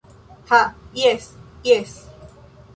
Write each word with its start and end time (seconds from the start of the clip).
Ha 0.51 0.61
jes... 1.01 1.29
jes... 1.69 1.95